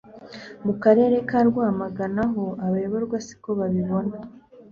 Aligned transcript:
mu 0.65 0.73
karere 0.83 1.15
ka 1.29 1.39
Rwamagana 1.47 2.23
ho 2.33 2.45
abayoborwa 2.65 3.17
siko 3.27 3.49
babibona 3.59 4.15